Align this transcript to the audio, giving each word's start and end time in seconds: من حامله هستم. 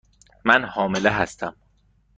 من 0.45 0.65
حامله 0.65 1.09
هستم. 1.09 1.55